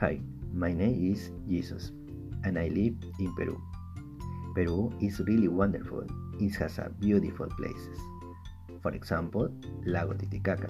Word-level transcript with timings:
Hi, 0.00 0.20
my 0.52 0.74
name 0.74 1.10
is 1.10 1.30
Jesus 1.48 1.90
and 2.44 2.58
I 2.58 2.68
live 2.68 3.00
in 3.18 3.32
Peru. 3.34 3.56
Peru 4.54 4.92
is 5.00 5.20
really 5.20 5.48
wonderful. 5.48 6.04
It 6.38 6.54
has 6.56 6.76
a 6.76 6.90
beautiful 7.00 7.46
places. 7.56 7.98
For 8.82 8.92
example, 8.92 9.48
Lago 9.86 10.12
Titicaca. 10.12 10.68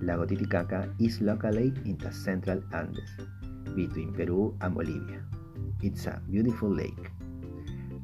Lago 0.00 0.24
Titicaca 0.24 0.88
is 0.98 1.20
located 1.20 1.84
in 1.84 1.98
the 1.98 2.10
central 2.10 2.62
Andes 2.72 3.12
between 3.76 4.14
Peru 4.14 4.56
and 4.62 4.74
Bolivia. 4.74 5.20
It's 5.82 6.06
a 6.06 6.18
beautiful 6.30 6.70
lake 6.70 7.10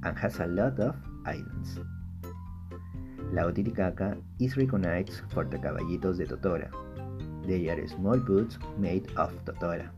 and 0.04 0.18
has 0.18 0.40
a 0.40 0.46
lot 0.46 0.78
of 0.78 0.94
islands. 1.24 1.80
Lago 3.32 3.50
Titicaca 3.50 4.18
is 4.38 4.58
recognized 4.58 5.22
for 5.32 5.44
the 5.44 5.56
caballitos 5.56 6.18
de 6.18 6.26
Totora. 6.26 6.68
They 7.46 7.70
are 7.70 7.88
small 7.88 8.18
boats 8.18 8.58
made 8.76 9.08
of 9.16 9.32
totora 9.46 9.88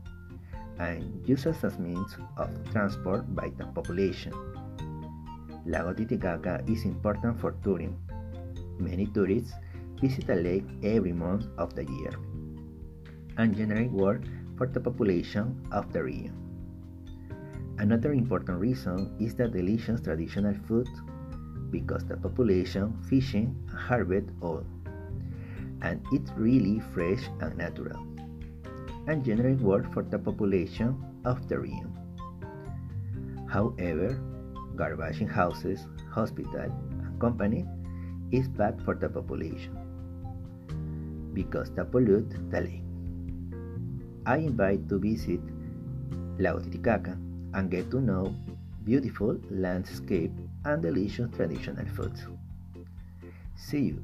and 0.79 1.27
used 1.27 1.47
as 1.47 1.77
means 1.79 2.15
of 2.37 2.49
transport 2.71 3.35
by 3.35 3.49
the 3.57 3.65
population. 3.65 4.33
Lago 5.65 5.93
Titicaca 5.93 6.63
is 6.67 6.85
important 6.85 7.39
for 7.39 7.51
tourism. 7.63 7.97
Many 8.79 9.05
tourists 9.07 9.53
visit 10.01 10.27
the 10.27 10.35
lake 10.35 10.65
every 10.83 11.13
month 11.13 11.45
of 11.57 11.75
the 11.75 11.85
year 11.85 12.13
and 13.37 13.55
generate 13.55 13.91
work 13.91 14.23
for 14.57 14.67
the 14.67 14.79
population 14.79 15.61
of 15.71 15.93
the 15.93 16.03
region. 16.03 16.35
Another 17.77 18.13
important 18.13 18.59
reason 18.59 19.15
is 19.19 19.35
the 19.35 19.47
delicious 19.47 20.01
traditional 20.01 20.53
food 20.67 20.89
because 21.69 22.05
the 22.05 22.17
population 22.17 22.93
fishing 23.09 23.55
and 23.69 23.77
harvest 23.77 24.27
oil 24.43 24.65
and 25.81 26.01
it's 26.11 26.31
really 26.35 26.79
fresh 26.93 27.23
and 27.39 27.57
natural 27.57 28.05
and 29.07 29.23
generate 29.23 29.59
work 29.59 29.91
for 29.93 30.03
the 30.03 30.19
population 30.19 30.95
of 31.25 31.47
the 31.47 31.59
region. 31.59 31.97
However, 33.49 34.19
garbage 34.75 35.21
in 35.21 35.27
houses, 35.27 35.85
hospitals, 36.09 36.71
and 37.03 37.19
companies 37.19 37.65
is 38.31 38.47
bad 38.47 38.81
for 38.83 38.95
the 38.95 39.09
population 39.09 39.77
because 41.33 41.69
they 41.71 41.83
pollute 41.83 42.29
the 42.49 42.61
lake. 42.61 42.83
I 44.25 44.37
invite 44.37 44.87
to 44.89 44.99
visit 44.99 45.41
Lago 46.37 46.59
Titicaca 46.59 47.17
and 47.53 47.69
get 47.69 47.89
to 47.91 47.99
know 47.99 48.33
beautiful 48.85 49.37
landscape 49.49 50.31
and 50.65 50.81
delicious 50.81 51.29
traditional 51.35 51.85
foods. 51.87 52.25
See 53.55 53.93
you. 53.93 54.01